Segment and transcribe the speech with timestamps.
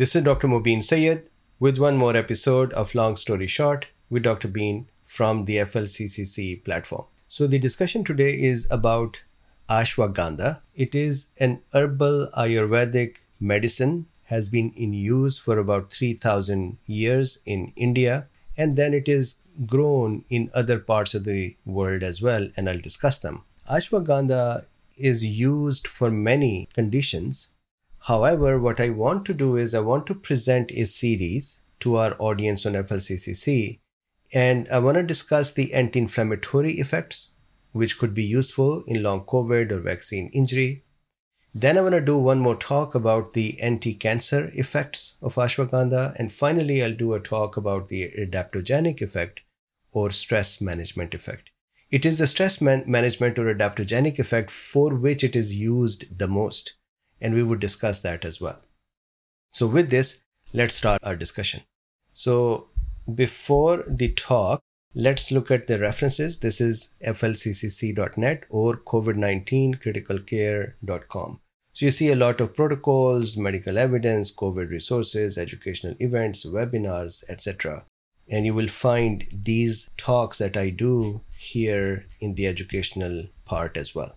[0.00, 0.48] This is Dr.
[0.48, 4.48] Mobeen Syed with one more episode of Long Story Short with Dr.
[4.48, 7.04] Been from the FLCCC platform.
[7.28, 9.22] So, the discussion today is about
[9.68, 10.62] ashwagandha.
[10.74, 17.74] It is an herbal Ayurvedic medicine, has been in use for about 3000 years in
[17.76, 18.26] India,
[18.56, 22.80] and then it is grown in other parts of the world as well, and I'll
[22.80, 23.44] discuss them.
[23.70, 24.64] Ashwagandha
[24.96, 27.50] is used for many conditions.
[28.04, 32.16] However, what I want to do is I want to present a series to our
[32.18, 33.80] audience on FLCCC,
[34.32, 37.32] and I want to discuss the anti inflammatory effects,
[37.72, 40.84] which could be useful in long COVID or vaccine injury.
[41.52, 46.14] Then I want to do one more talk about the anti cancer effects of ashwagandha.
[46.16, 49.40] And finally, I'll do a talk about the adaptogenic effect
[49.92, 51.50] or stress management effect.
[51.90, 56.28] It is the stress man- management or adaptogenic effect for which it is used the
[56.28, 56.74] most.
[57.20, 58.60] And we would discuss that as well.
[59.52, 61.62] So, with this, let's start our discussion.
[62.12, 62.68] So,
[63.14, 64.60] before the talk,
[64.94, 66.38] let's look at the references.
[66.38, 71.40] This is flccc.net or covid19criticalcare.com.
[71.72, 77.84] So, you see a lot of protocols, medical evidence, COVID resources, educational events, webinars, etc
[78.30, 83.94] and you will find these talks that I do here in the educational part as
[83.94, 84.14] well.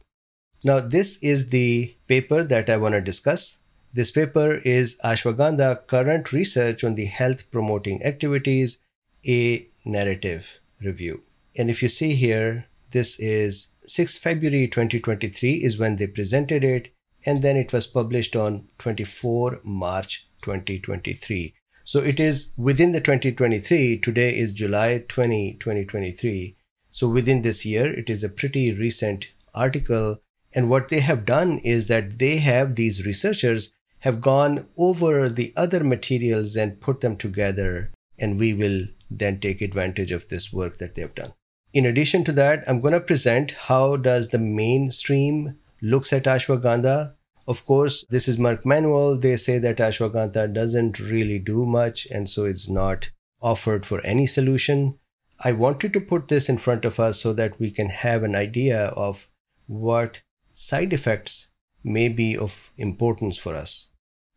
[0.65, 3.57] Now, this is the paper that I want to discuss.
[3.93, 8.79] This paper is Ashwagandha Current Research on the Health Promoting Activities,
[9.27, 11.23] a narrative review.
[11.57, 16.93] And if you see here, this is 6 February 2023 is when they presented it,
[17.25, 21.53] and then it was published on 24 March 2023.
[21.83, 23.97] So it is within the 2023.
[23.99, 26.55] Today is July 20, 2023.
[26.89, 30.21] So within this year, it is a pretty recent article.
[30.55, 35.53] And what they have done is that they have these researchers have gone over the
[35.55, 37.91] other materials and put them together.
[38.19, 41.33] And we will then take advantage of this work that they have done.
[41.73, 47.15] In addition to that, I'm going to present how does the mainstream looks at ashwagandha
[47.45, 49.17] of course, this is Merck Manual.
[49.17, 53.11] They say that ashwagandha doesn't really do much, and so it's not
[53.41, 54.97] offered for any solution.
[55.43, 58.35] I wanted to put this in front of us so that we can have an
[58.35, 59.29] idea of
[59.67, 60.21] what
[60.53, 61.51] side effects
[61.83, 63.89] may be of importance for us.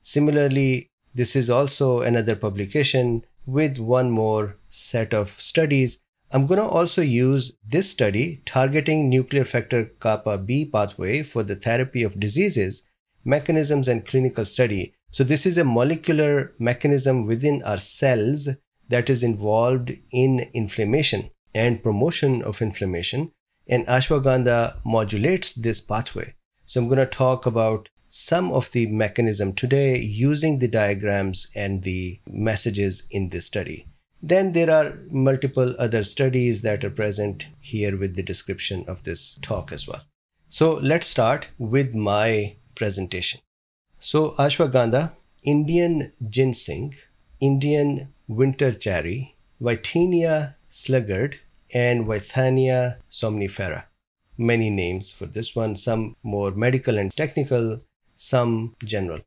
[0.03, 6.01] Similarly, this is also another publication with one more set of studies.
[6.33, 11.57] I'm going to also use this study targeting nuclear factor kappa B pathway for the
[11.57, 12.83] therapy of diseases
[13.27, 14.95] mechanisms and clinical study.
[15.11, 18.49] So, this is a molecular mechanism within our cells
[18.89, 23.33] that is involved in inflammation and promotion of inflammation.
[23.69, 26.35] And ashwagandha modulates this pathway.
[26.67, 31.83] So, I'm going to talk about some of the mechanism today using the diagrams and
[31.83, 33.87] the messages in this study.
[34.23, 39.39] Then there are multiple other studies that are present here with the description of this
[39.43, 40.03] talk as well.
[40.49, 43.41] So let's start with my presentation.
[43.99, 45.13] So, ashwagandha,
[45.43, 46.95] Indian ginseng,
[47.41, 51.41] Indian winter cherry, Withania sluggard,
[51.73, 53.85] and Withania somnifera.
[54.39, 57.81] Many names for this one, some more medical and technical,
[58.15, 59.21] some general.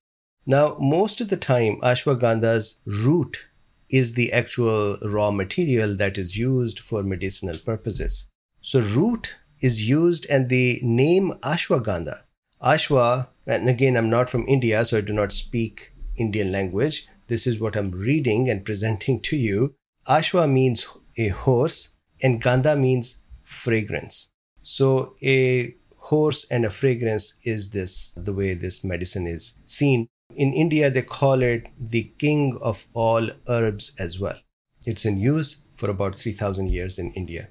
[0.45, 3.47] Now, most of the time, ashwagandha's root
[3.89, 8.29] is the actual raw material that is used for medicinal purposes.
[8.61, 12.21] So, root is used, and the name ashwagandha,
[12.63, 17.07] ashwa and again, I'm not from India, so I do not speak Indian language.
[17.27, 19.73] This is what I'm reading and presenting to you.
[20.07, 24.29] Ashwa means a horse, and Gandha means fragrance.
[24.61, 30.07] So, a horse and a fragrance is this the way this medicine is seen.
[30.35, 34.37] In India, they call it the king of all herbs as well.
[34.85, 37.49] It's in use for about 3000 years in India.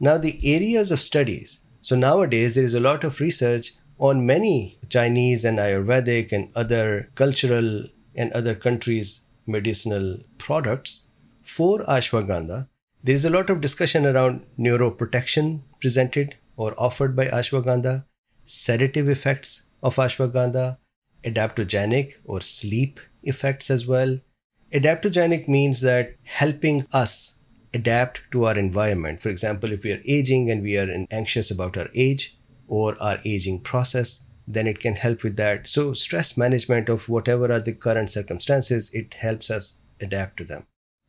[0.00, 1.64] Now, the areas of studies.
[1.80, 7.10] So, nowadays, there is a lot of research on many Chinese and Ayurvedic and other
[7.14, 7.84] cultural
[8.14, 11.06] and other countries' medicinal products
[11.42, 12.68] for ashwagandha.
[13.02, 18.04] There is a lot of discussion around neuroprotection presented or offered by ashwagandha,
[18.44, 20.78] sedative effects of ashwagandha,
[21.24, 24.18] adaptogenic or sleep effects as well.
[24.72, 27.38] Adaptogenic means that helping us
[27.72, 29.20] adapt to our environment.
[29.20, 33.18] For example, if we are aging and we are anxious about our age, or our
[33.24, 35.68] aging process, then it can help with that.
[35.68, 40.66] So, stress management of whatever are the current circumstances, it helps us adapt to them.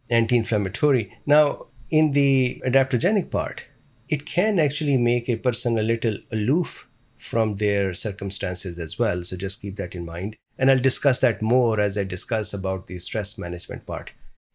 [0.09, 1.17] Anti inflammatory.
[1.25, 3.63] Now, in the adaptogenic part,
[4.07, 6.87] it can actually make a person a little aloof
[7.17, 9.23] from their circumstances as well.
[9.23, 10.35] So, just keep that in mind.
[10.57, 14.11] And I'll discuss that more as I discuss about the stress management part.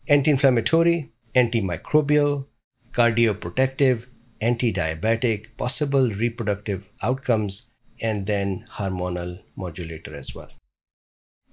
[0.09, 2.47] Anti inflammatory, antimicrobial,
[2.93, 4.07] cardioprotective,
[4.41, 7.69] anti diabetic, possible reproductive outcomes,
[8.01, 10.51] and then hormonal modulator as well.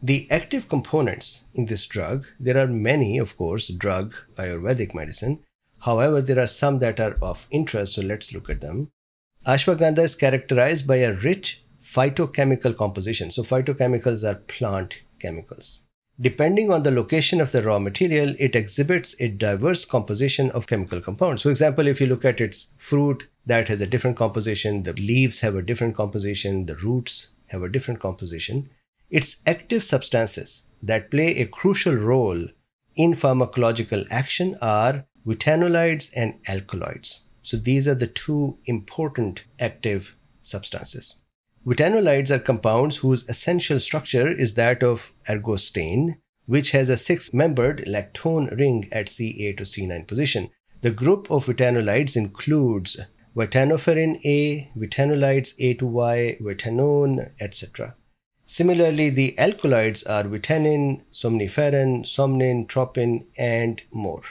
[0.03, 5.43] The active components in this drug, there are many, of course, drug Ayurvedic medicine.
[5.81, 8.91] However, there are some that are of interest, so let's look at them.
[9.45, 13.31] Ashwagandha is characterized by a rich phytochemical composition.
[13.31, 15.81] So, phytochemicals are plant chemicals.
[16.19, 21.01] Depending on the location of the raw material, it exhibits a diverse composition of chemical
[21.01, 21.41] compounds.
[21.41, 25.41] For example, if you look at its fruit, that has a different composition, the leaves
[25.41, 28.69] have a different composition, the roots have a different composition.
[29.09, 32.47] Its active substances that play a crucial role
[32.95, 37.25] in pharmacological action are withanolides and alkaloids.
[37.41, 41.17] So these are the two important active substances.
[41.65, 47.85] Withanolides are compounds whose essential structure is that of ergostane, which has a six membered
[47.87, 50.49] lactone ring at C8 to C9 position.
[50.81, 52.99] The group of withanolides includes
[53.35, 57.95] withaferin A, withanolides A to Y, withanone, etc.
[58.47, 64.23] Similarly, the alkaloids are withanine, somniferin, somnin, tropin, and more.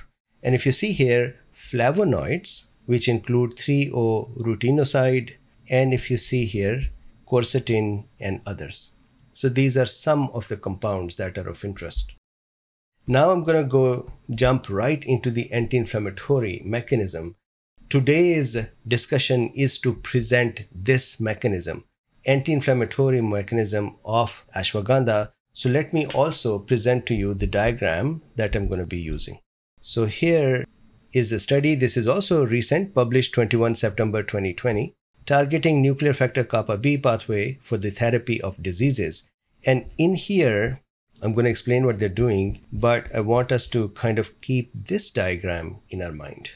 [0.42, 5.34] And if you see here, flavonoids, which include 3-O-rutinoside,
[5.68, 6.88] and if you see here,
[7.26, 8.94] quercetin and others.
[9.34, 12.12] So these are some of the compounds that are of interest.
[13.06, 17.36] Now I'm going to go jump right into the anti-inflammatory mechanism.
[17.88, 18.56] Today's
[18.86, 21.84] discussion is to present this mechanism
[22.26, 25.32] anti-inflammatory mechanism of ashwagandha.
[25.52, 29.40] So let me also present to you the diagram that I'm going to be using.
[29.80, 30.64] So here
[31.12, 31.74] is the study.
[31.74, 34.94] This is also recent, published 21 September 2020,
[35.26, 39.28] targeting nuclear factor kappa B pathway for the therapy of diseases.
[39.64, 40.80] And in here,
[41.22, 44.70] I'm going to explain what they're doing, but I want us to kind of keep
[44.74, 46.52] this diagram in our mind.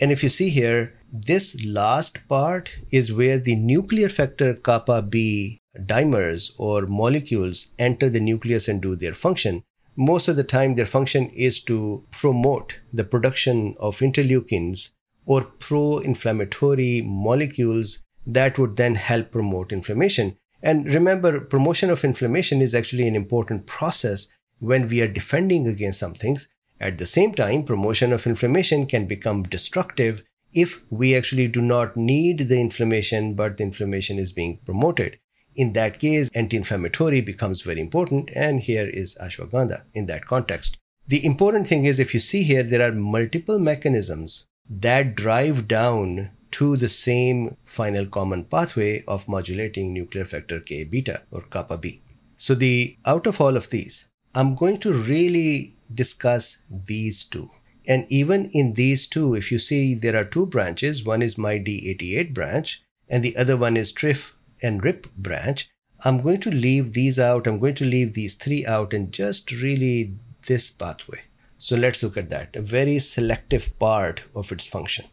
[0.00, 5.58] And if you see here, this last part is where the nuclear factor kappa B
[5.78, 9.62] dimers or molecules enter the nucleus and do their function.
[9.96, 14.90] Most of the time, their function is to promote the production of interleukins
[15.24, 20.36] or pro inflammatory molecules that would then help promote inflammation.
[20.62, 26.00] And remember, promotion of inflammation is actually an important process when we are defending against
[26.00, 26.48] some things.
[26.80, 31.96] At the same time, promotion of inflammation can become destructive if we actually do not
[31.96, 35.18] need the inflammation, but the inflammation is being promoted.
[35.56, 40.78] In that case, anti inflammatory becomes very important, and here is ashwagandha in that context.
[41.06, 46.30] The important thing is if you see here, there are multiple mechanisms that drive down
[46.52, 52.02] to the same final common pathway of modulating nuclear factor K beta or kappa B.
[52.36, 57.50] So, the out of all of these, I'm going to really discuss these two.
[57.86, 62.32] And even in these two, if you see there are two branches, one is MyD88
[62.32, 65.70] branch and the other one is TRIF and RIP branch.
[66.04, 67.46] I'm going to leave these out.
[67.46, 70.16] I'm going to leave these three out and just really
[70.46, 71.20] this pathway.
[71.58, 75.06] So let's look at that, a very selective part of its function.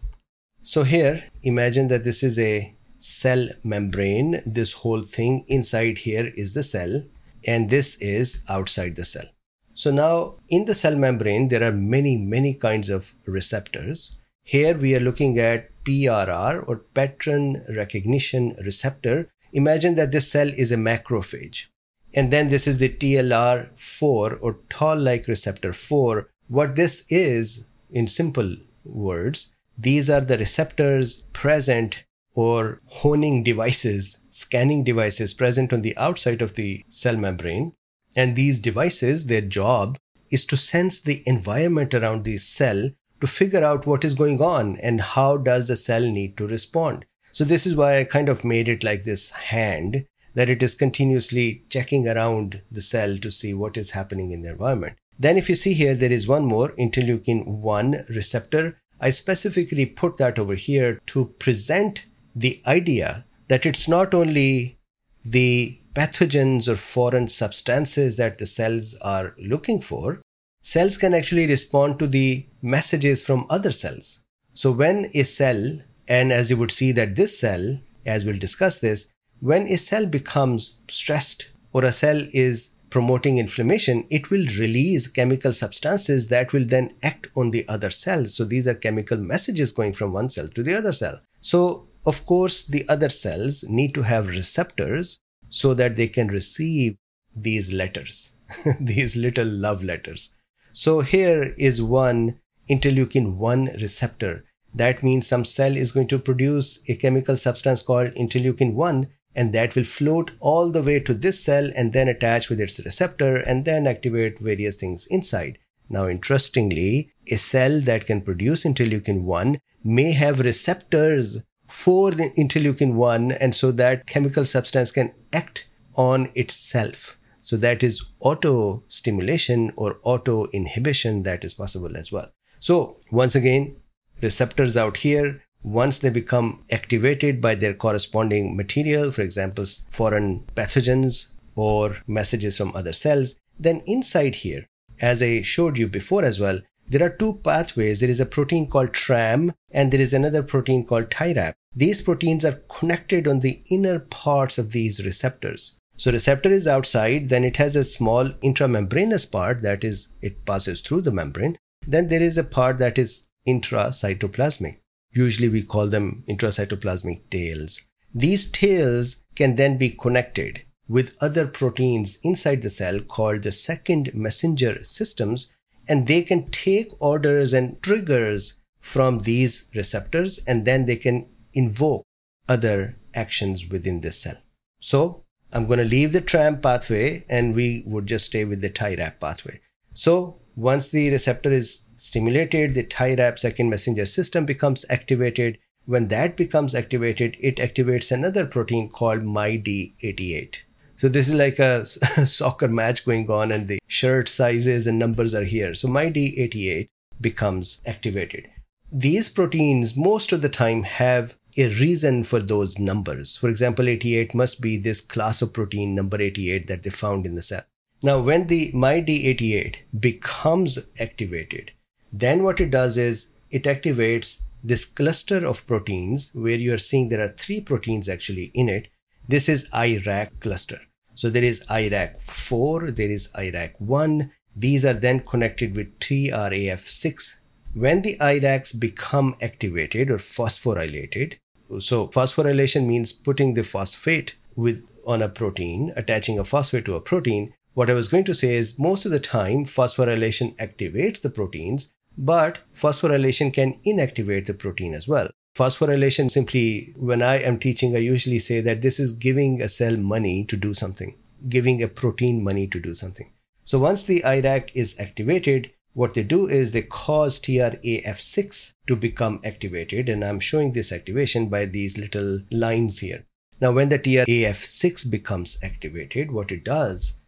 [0.63, 4.41] So here, imagine that this is a cell membrane.
[4.46, 7.03] This whole thing inside here is the cell
[7.46, 9.25] and this is outside the cell.
[9.74, 14.17] So now in the cell membrane, there are many, many kinds of receptors.
[14.43, 19.29] Here we are looking at PRR or pattern recognition receptor.
[19.53, 21.67] Imagine that this cell is a macrophage.
[22.13, 26.29] And then this is the TLR4 or toll like receptor 4.
[26.48, 32.03] What this is, in simple words, these are the receptors present
[32.34, 37.74] or honing devices, scanning devices present on the outside of the cell membrane
[38.15, 39.98] and these devices, their job
[40.29, 42.89] is to sense the environment around the cell
[43.20, 47.05] to figure out what is going on and how does the cell need to respond.
[47.32, 50.76] So this is why I kind of made it like this hand that it is
[50.76, 54.98] continuously checking around the cell to see what is happening in the environment.
[55.20, 58.78] Then if you see here, there is one more interleukin 1 receptor.
[59.00, 64.78] I specifically put that over here to present the idea that it's not only
[65.24, 70.22] the pathogens or foreign substances that the cells are looking for,
[70.62, 74.24] cells can actually respond to the messages from other cells.
[74.54, 75.80] So when a cell,
[76.12, 80.06] and as you would see that this cell, as we'll discuss this, when a cell
[80.06, 86.65] becomes stressed or a cell is promoting inflammation, it will release chemical substances that will
[86.65, 88.36] then act on the other cells.
[88.36, 91.22] So these are chemical messages going from one cell to the other cell.
[91.39, 96.98] So of course, the other cells need to have receptors so that they can receive
[97.34, 98.34] these letters,
[98.82, 100.34] these little love letters.
[100.74, 102.38] So here is one
[102.70, 104.44] interleukin 1 receptor.
[104.74, 109.54] That means some cell is going to produce a chemical substance called interleukin 1 and
[109.54, 113.38] that will float all the way to this cell and then attach with its receptor
[113.38, 115.58] and then activate various things inside.
[115.90, 122.94] Now, interestingly, a cell that can produce interleukin 1 may have receptors for the interleukin
[122.94, 127.18] 1, and so that chemical substance can act on itself.
[127.42, 132.32] So, that is auto stimulation or auto inhibition that is possible as well.
[132.60, 133.78] So, once again,
[134.22, 141.34] receptors out here, once they become activated by their corresponding material, for example, foreign pathogens
[141.56, 144.66] or messages from other cells, then inside here,
[145.00, 148.00] as I showed you before as well, there are two pathways.
[148.00, 151.54] There is a protein called TRAM and there is another protein called TIRAP.
[151.74, 155.80] These proteins are connected on the inner parts of these receptors.
[155.96, 160.82] So receptor is outside, then it has a small intramembranous part that is it passes
[160.82, 161.58] through the membrane.
[161.88, 164.77] Then there is a part that is intracytoplasmic.
[165.12, 167.81] Usually we call them intracytoplasmic tails.
[168.13, 174.13] These tails can then be connected with other proteins inside the cell called the second
[174.13, 175.51] messenger systems,
[175.88, 182.03] and they can take orders and triggers from these receptors, and then they can invoke
[182.50, 184.38] other actions within this cell.
[184.79, 188.69] So I'm going to leave the TRAM pathway and we would just stay with the
[188.69, 189.60] TIRAP pathway.
[189.93, 195.60] So once the receptor is stimulated, the TIRAP second messenger system becomes activated.
[195.86, 200.62] When that becomes activated, it activates another protein called MyD88.
[200.96, 205.34] So this is like a soccer match going on, and the shirt sizes and numbers
[205.34, 205.75] are here.
[205.75, 206.89] So MyD88
[207.20, 208.48] becomes activated.
[208.91, 213.38] These proteins, most of the time, have a reason for those numbers.
[213.38, 217.36] For example, 88 must be this class of protein, number 88, that they found in
[217.36, 217.63] the cell.
[218.03, 221.72] Now, when the MyD88 becomes activated,
[222.12, 227.10] then what it does is it activates this cluster of proteins where you are seeing
[227.10, 228.88] there are three proteins actually in it.
[229.27, 230.80] This is IRAK cluster.
[231.15, 234.30] So there is IRAK4, there is IRAK1.
[234.56, 237.39] These are then connected with TRAF6.
[237.74, 241.38] When the IRAKs become activated or phosphorylated,
[241.80, 247.01] so phosphorylation means putting the phosphate with on a protein, attaching a phosphate to a
[247.01, 247.53] protein.
[247.74, 251.91] What I was going to say is most of the time phosphorylation activates the proteins,
[252.18, 255.30] but phosphorylation can inactivate the protein as well.
[255.56, 259.98] Phosphorylation simply, when I am teaching, I usually say that this is giving a cell
[259.98, 261.15] money to do something,
[261.50, 263.32] giving a protein money to do something.
[263.63, 269.41] So once the IRAK is activated, what they do is they cause TRAF6 to become
[269.44, 270.08] activated.
[270.08, 273.25] And I'm showing this activation by these little lines here.
[273.60, 277.20] Now, when the TRAF6 becomes activated, what it does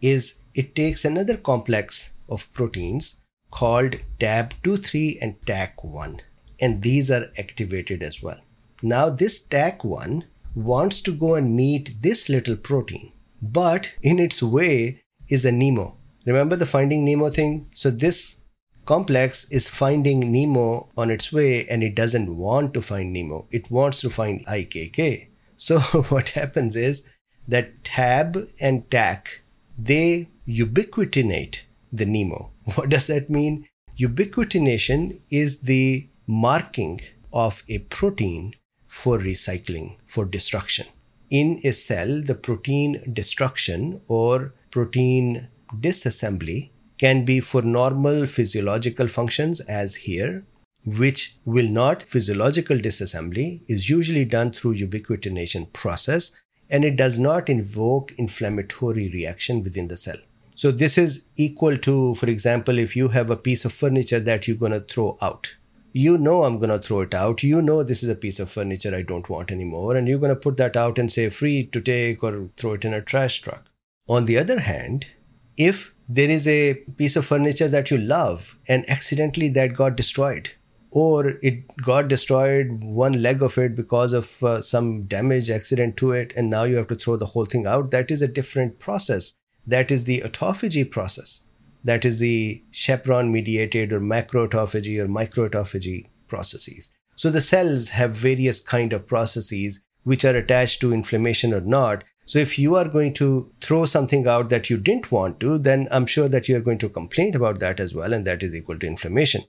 [0.00, 3.19] is it takes another complex of proteins
[3.50, 6.20] called TAB23 and TAK1
[6.60, 8.38] and these are activated as well.
[8.82, 15.02] Now, this TAK1 wants to go and meet this little protein, but in its way
[15.28, 15.96] is a Nemo.
[16.26, 17.68] Remember the finding Nemo thing?
[17.74, 18.40] So, this
[18.84, 23.70] complex is finding Nemo on its way and it doesn't want to find Nemo, it
[23.70, 25.28] wants to find IKK.
[25.56, 25.78] So,
[26.08, 27.08] what happens is
[27.48, 29.42] that TAB and TAK
[29.78, 31.60] they ubiquitinate
[31.92, 32.50] the Nemo.
[32.74, 33.66] What does that mean?
[33.98, 37.00] Ubiquitination is the marking
[37.32, 38.54] of a protein
[38.86, 40.86] for recycling, for destruction.
[41.30, 45.48] In a cell, the protein destruction or protein
[45.80, 50.44] disassembly can be for normal physiological functions, as here,
[50.84, 56.32] which will not physiological disassembly is usually done through ubiquitination process
[56.68, 60.16] and it does not invoke inflammatory reaction within the cell
[60.60, 64.46] so this is equal to for example if you have a piece of furniture that
[64.46, 65.54] you're going to throw out
[65.92, 67.42] you know I'm going to throw it out.
[67.42, 69.96] You know this is a piece of furniture I don't want anymore.
[69.96, 72.84] And you're going to put that out and say free to take or throw it
[72.84, 73.66] in a trash truck.
[74.08, 75.08] On the other hand,
[75.56, 80.52] if there is a piece of furniture that you love and accidentally that got destroyed,
[80.92, 86.12] or it got destroyed, one leg of it because of uh, some damage, accident to
[86.12, 88.80] it, and now you have to throw the whole thing out, that is a different
[88.80, 89.34] process.
[89.66, 91.44] That is the autophagy process
[91.84, 96.92] that is the chaperone mediated or macroautophagy or microautophagy processes.
[97.16, 102.04] So the cells have various kind of processes which are attached to inflammation or not.
[102.26, 105.88] So if you are going to throw something out that you didn't want to, then
[105.90, 108.54] I'm sure that you are going to complain about that as well, and that is
[108.54, 109.42] equal to inflammation.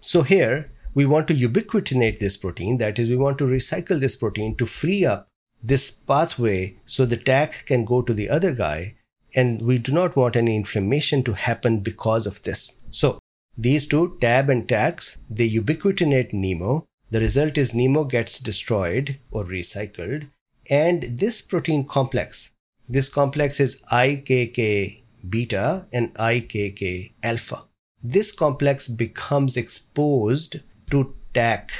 [0.00, 4.16] So here we want to ubiquitinate this protein, that is, we want to recycle this
[4.16, 5.28] protein to free up
[5.62, 8.94] this pathway so the TAK can go to the other guy
[9.34, 12.72] And we do not want any inflammation to happen because of this.
[12.90, 13.18] So
[13.56, 16.84] these two, TAB and TAK, they ubiquitinate NEMO.
[17.10, 20.28] The result is NEMO gets destroyed or recycled.
[20.70, 22.52] And this protein complex,
[22.88, 27.64] this complex is IKK beta and IKK alpha.
[28.02, 31.72] This complex becomes exposed to TAK.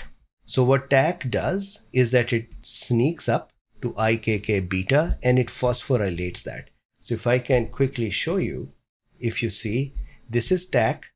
[0.47, 3.53] So what TAK does is that it sneaks up
[3.83, 6.71] to IKK beta and it phosphorylates that.
[7.09, 8.71] So if I can quickly show you,
[9.19, 9.95] if you see,
[10.29, 11.07] this is TAK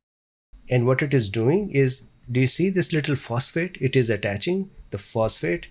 [0.71, 3.77] and what it is doing is, do you see this little phosphate?
[3.79, 5.69] It is attaching the phosphate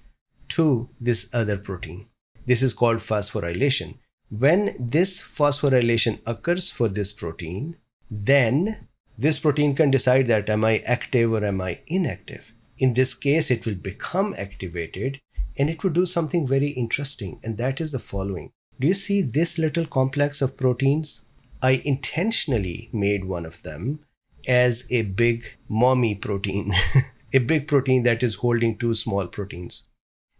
[0.49, 2.05] to this other protein.
[2.45, 3.97] This is called phosphorylation.
[4.29, 7.77] When this phosphorylation occurs for this protein,
[8.11, 12.53] then this protein can decide that am I active or am I inactive.
[12.77, 15.19] In this case, it will become activated
[15.57, 18.51] and it would do something very interesting, and that is the following.
[18.81, 21.23] Do you see this little complex of proteins?
[21.61, 23.99] I intentionally made one of them
[24.47, 26.73] as a big mommy protein,
[27.33, 29.83] a big protein that is holding two small proteins.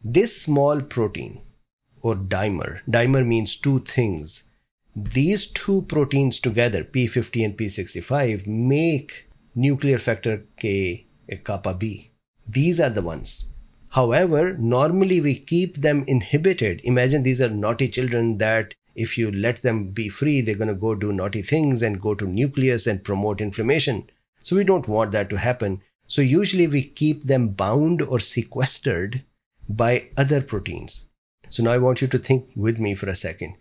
[0.03, 1.43] This small protein
[2.01, 4.45] or dimer, dimer means two things.
[4.95, 12.09] These two proteins together, P50 and P65, make nuclear factor K a kappa B.
[12.47, 13.50] These are the ones.
[13.91, 16.79] However, normally we keep them inhibited.
[16.85, 20.73] Imagine these are naughty children that if you let them be free, they're going to
[20.73, 24.09] go do naughty things and go to nucleus and promote inflammation.
[24.43, 25.81] So we don't want that to happen.
[26.07, 29.23] So usually we keep them bound or sequestered
[29.67, 31.07] by other proteins.
[31.49, 33.55] So now I want you to think with me for a second.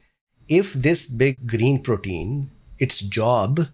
[0.48, 3.66] If this big green protein, its job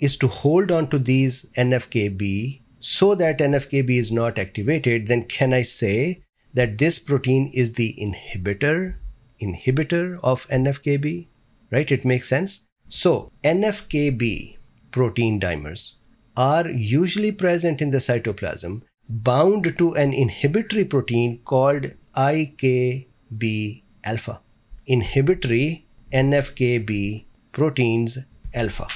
[0.00, 5.54] is to hold on to these NFKB so that NFKB is not activated, then can
[5.54, 6.22] I say
[6.52, 8.96] that this protein is the inhibitor,
[9.40, 11.28] inhibitor of NFKB?
[11.70, 11.90] Right?
[11.90, 12.66] It makes sense.
[12.90, 14.58] So NFKB
[14.90, 15.94] protein dimers
[16.36, 24.42] are usually present in the cytoplasm bound to an inhibitory protein called IKB alpha.
[24.84, 28.18] Inhibitory NFKB proteins
[28.52, 28.88] alpha.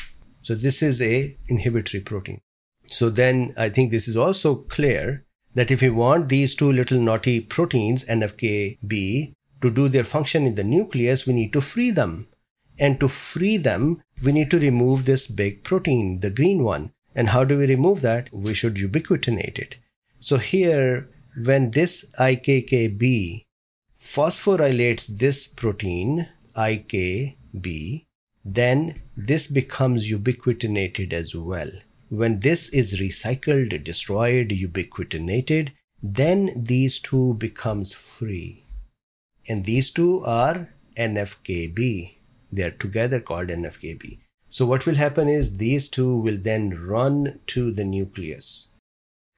[0.42, 2.42] So this is a inhibitory protein.
[2.90, 5.24] So then I think this is also clear
[5.54, 10.54] that if we want these two little naughty proteins, NFKB, to do their function in
[10.54, 12.28] the nucleus, we need to free them.
[12.78, 16.92] And to free them, we need to remove this big protein, the green one.
[17.14, 18.32] And how do we remove that?
[18.32, 19.76] We should ubiquitinate it.
[20.20, 21.08] So here,
[21.44, 23.44] when this IKKB
[23.98, 28.06] phosphorylates this protein, IKB,
[28.44, 31.70] then this becomes ubiquitinated as well.
[32.10, 38.64] When this is recycled, destroyed, ubiquitinated, then these two becomes free.
[39.48, 42.14] And these two are NFKB.
[42.50, 44.20] They are together called NFKB.
[44.48, 48.68] So what will happen is these two will then run to the nucleus.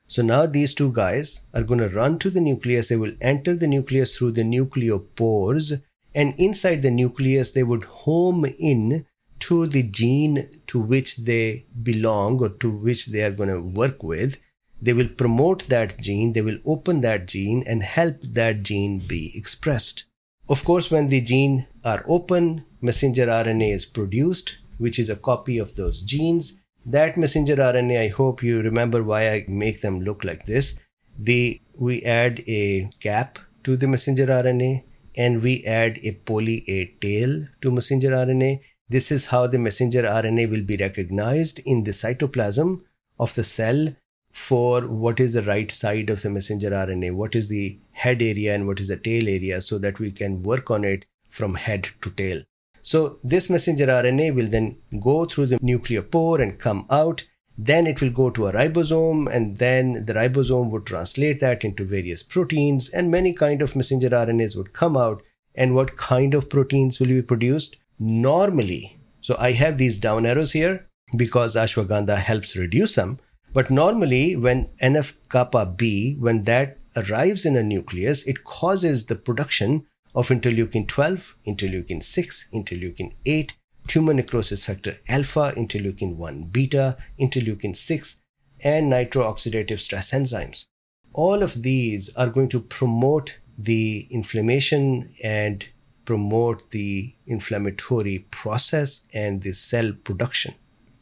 [0.06, 2.88] So now these two guys are going to run to the nucleus.
[2.88, 5.82] They will enter the nucleus through the nucleopores.
[6.14, 9.06] And inside the nucleus, they would home in
[9.40, 14.02] to the gene to which they belong or to which they are going to work
[14.02, 14.38] with,
[14.80, 19.32] they will promote that gene, they will open that gene and help that gene be
[19.36, 20.04] expressed.
[20.48, 25.58] Of course, when the gene are open, messenger RNA is produced, which is a copy
[25.58, 26.60] of those genes.
[26.86, 30.78] That messenger RNA, I hope you remember why I make them look like this.
[31.18, 34.84] The, we add a cap to the messenger RNA
[35.16, 40.02] and we add a poly A tail to messenger RNA this is how the messenger
[40.02, 42.82] RNA will be recognized in the cytoplasm
[43.18, 43.94] of the cell
[44.32, 48.54] for what is the right side of the messenger RNA, what is the head area
[48.54, 51.88] and what is the tail area, so that we can work on it from head
[52.02, 52.42] to tail.
[52.82, 57.24] So, this messenger RNA will then go through the nucleopore and come out.
[57.58, 61.84] Then it will go to a ribosome, and then the ribosome would translate that into
[61.84, 65.22] various proteins, and many kind of messenger RNAs would come out.
[65.54, 67.76] And what kind of proteins will be produced?
[68.00, 73.18] Normally, so I have these down arrows here because ashwagandha helps reduce them.
[73.52, 79.16] But normally, when NF kappa B, when that arrives in a nucleus, it causes the
[79.16, 83.54] production of interleukin 12, interleukin 6, interleukin 8,
[83.86, 88.20] tumor necrosis factor alpha, interleukin 1 beta, interleukin 6,
[88.62, 90.66] and nitrooxidative stress enzymes.
[91.12, 95.68] All of these are going to promote the inflammation and
[96.10, 100.52] promote the inflammatory process and the cell production.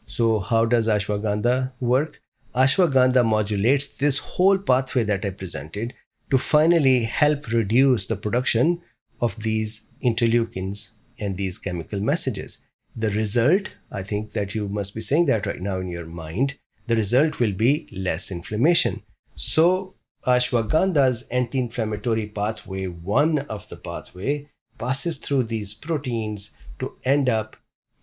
[0.05, 2.21] So, how does ashwagandha work?
[2.55, 5.95] Ashwagandha modulates this whole pathway that I presented
[6.29, 8.81] to finally help reduce the production
[9.19, 12.59] of these interleukins and these chemical messages.
[12.95, 16.57] the result, I think that you must be saying that right now in your mind,
[16.87, 17.73] the result will be
[18.07, 19.01] less inflammation.
[19.35, 19.95] So,
[20.27, 24.33] ashwagandha's anti inflammatory pathway, one of the pathway,
[24.79, 27.57] passes through these proteins to end up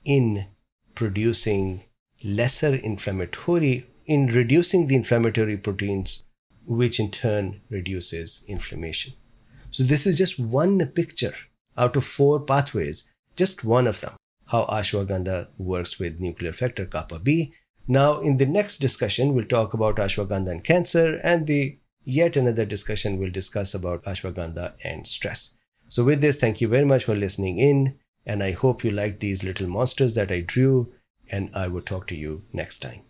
[0.05, 0.47] in
[0.95, 1.83] producing
[2.23, 6.23] lesser inflammatory, in reducing the inflammatory proteins,
[6.65, 9.15] which in turn reduces inflammation.
[9.71, 11.35] So, this is just one picture
[11.77, 17.19] out of four pathways, just one of them, how ashwagandha works with nuclear factor kappa
[17.19, 17.53] B.
[17.89, 22.65] Now, in the next discussion, we'll talk about ashwagandha and cancer, and the yet another
[22.65, 25.57] discussion we'll discuss about ashwagandha and stress.
[25.89, 29.21] So, with this, thank you very much for listening in, and I hope you liked
[29.21, 30.93] these little monsters that I drew,
[31.31, 33.06] and I will talk to you next time.